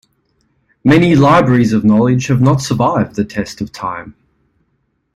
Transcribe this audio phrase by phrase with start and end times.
[0.83, 4.15] Many libraries of knowledge have not survived the test of time.